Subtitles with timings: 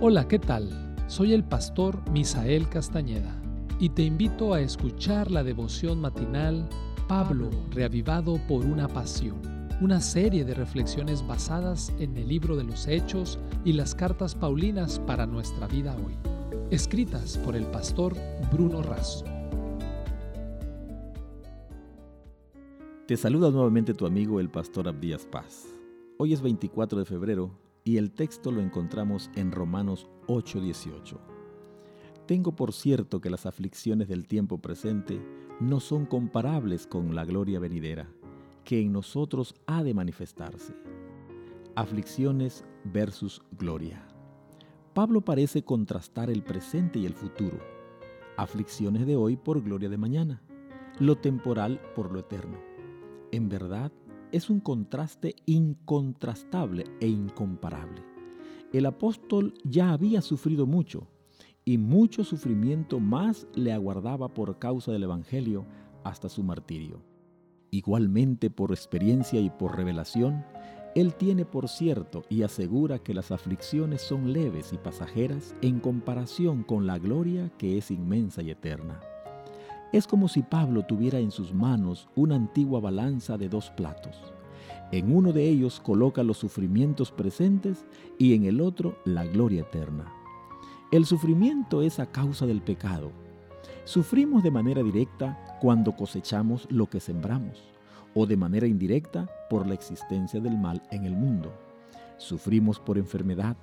[0.00, 0.68] Hola, ¿qué tal?
[1.06, 3.40] Soy el pastor Misael Castañeda
[3.78, 6.68] y te invito a escuchar la devoción matinal
[7.08, 9.40] Pablo, reavivado por una pasión,
[9.80, 14.98] una serie de reflexiones basadas en el libro de los Hechos y las cartas Paulinas
[14.98, 16.14] para nuestra vida hoy,
[16.70, 18.14] escritas por el pastor
[18.52, 19.24] Bruno Razo.
[23.06, 25.66] Te saluda nuevamente tu amigo el pastor Abdías Paz.
[26.18, 31.20] Hoy es 24 de febrero y el texto lo encontramos en Romanos 8:18.
[32.26, 35.20] Tengo por cierto que las aflicciones del tiempo presente
[35.60, 38.08] no son comparables con la gloria venidera,
[38.64, 40.74] que en nosotros ha de manifestarse.
[41.76, 44.06] Aflicciones versus gloria.
[44.94, 47.58] Pablo parece contrastar el presente y el futuro.
[48.36, 50.40] Aflicciones de hoy por gloria de mañana,
[50.98, 52.58] lo temporal por lo eterno.
[53.32, 53.92] En verdad,
[54.34, 58.02] es un contraste incontrastable e incomparable.
[58.72, 61.06] El apóstol ya había sufrido mucho
[61.64, 65.64] y mucho sufrimiento más le aguardaba por causa del Evangelio
[66.02, 67.00] hasta su martirio.
[67.70, 70.44] Igualmente por experiencia y por revelación,
[70.96, 76.64] él tiene por cierto y asegura que las aflicciones son leves y pasajeras en comparación
[76.64, 79.00] con la gloria que es inmensa y eterna.
[79.94, 84.33] Es como si Pablo tuviera en sus manos una antigua balanza de dos platos.
[84.92, 87.84] En uno de ellos coloca los sufrimientos presentes
[88.18, 90.12] y en el otro la gloria eterna.
[90.92, 93.10] El sufrimiento es a causa del pecado.
[93.84, 97.62] Sufrimos de manera directa cuando cosechamos lo que sembramos
[98.14, 101.52] o de manera indirecta por la existencia del mal en el mundo.
[102.16, 103.56] Sufrimos por enfermedad,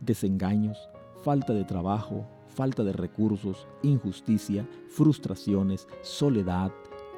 [0.00, 0.88] desengaños,
[1.22, 6.72] falta de trabajo, falta de recursos, injusticia, frustraciones, soledad,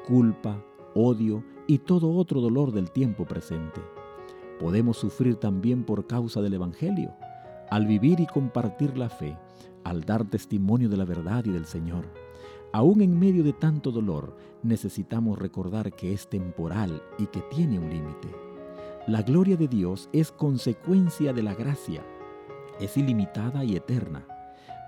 [0.05, 0.61] culpa,
[0.93, 3.81] odio y todo otro dolor del tiempo presente.
[4.59, 7.13] Podemos sufrir también por causa del Evangelio,
[7.69, 9.37] al vivir y compartir la fe,
[9.83, 12.05] al dar testimonio de la verdad y del Señor.
[12.71, 17.89] Aún en medio de tanto dolor, necesitamos recordar que es temporal y que tiene un
[17.89, 18.29] límite.
[19.07, 22.03] La gloria de Dios es consecuencia de la gracia,
[22.79, 24.25] es ilimitada y eterna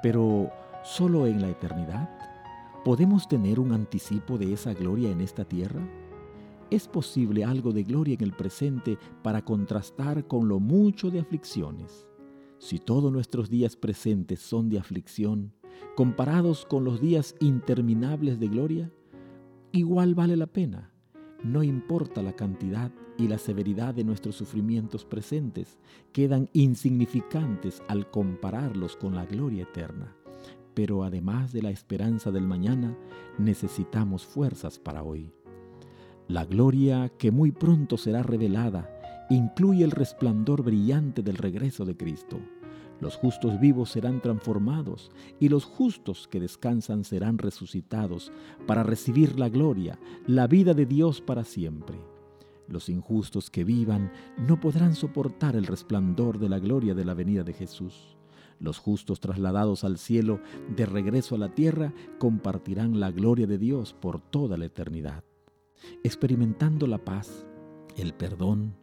[0.06, 0.52] pero
[0.84, 2.08] solo en la eternidad.
[2.84, 5.82] ¿Podemos tener un anticipo de esa gloria en esta tierra?
[6.72, 12.08] ¿Es posible algo de gloria en el presente para contrastar con lo mucho de aflicciones?
[12.58, 15.54] Si todos nuestros días presentes son de aflicción,
[15.96, 18.92] comparados con los días interminables de gloria,
[19.72, 20.92] igual vale la pena.
[21.44, 25.78] No importa la cantidad y la severidad de nuestros sufrimientos presentes,
[26.12, 30.16] quedan insignificantes al compararlos con la gloria eterna.
[30.74, 32.98] Pero además de la esperanza del mañana,
[33.38, 35.32] necesitamos fuerzas para hoy.
[36.28, 38.90] La gloria que muy pronto será revelada
[39.30, 42.40] incluye el resplandor brillante del regreso de Cristo.
[43.00, 48.32] Los justos vivos serán transformados y los justos que descansan serán resucitados
[48.66, 52.00] para recibir la gloria, la vida de Dios para siempre.
[52.68, 57.44] Los injustos que vivan no podrán soportar el resplandor de la gloria de la venida
[57.44, 58.18] de Jesús.
[58.60, 60.40] Los justos trasladados al cielo
[60.76, 65.24] de regreso a la tierra compartirán la gloria de Dios por toda la eternidad,
[66.04, 67.46] experimentando la paz,
[67.98, 68.76] el perdón,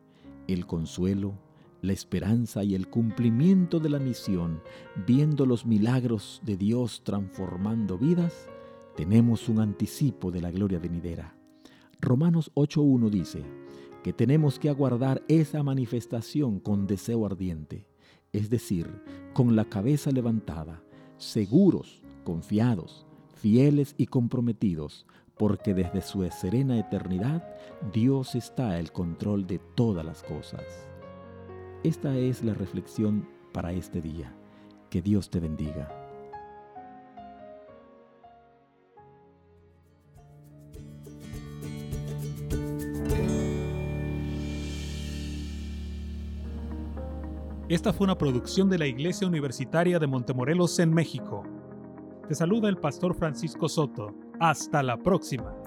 [0.49, 1.35] el consuelo,
[1.83, 4.63] la esperanza y el cumplimiento de la misión,
[5.07, 8.49] viendo los milagros de Dios transformando vidas,
[8.97, 11.37] tenemos un anticipo de la gloria venidera.
[12.01, 13.43] Romanos 8.1 dice
[14.03, 17.87] que tenemos que aguardar esa manifestación con deseo ardiente,
[18.33, 20.83] es decir, con la cabeza levantada,
[21.17, 25.07] seguros, confiados, fieles y comprometidos,
[25.43, 27.43] porque desde su serena eternidad
[27.93, 30.63] Dios está al control de todas las cosas.
[31.83, 34.33] Esta es la reflexión para este día.
[34.89, 35.89] Que Dios te bendiga.
[47.69, 51.43] Esta fue una producción de la Iglesia Universitaria de Montemorelos en México.
[52.29, 54.22] Te saluda el pastor Francisco Soto.
[54.43, 55.62] Hasta la próxima.